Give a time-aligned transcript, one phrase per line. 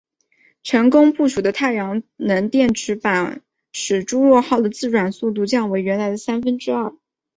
[0.63, 6.95] 成功布署的太阳能电池板使朱诺号的自转速度降为原来的三分之二。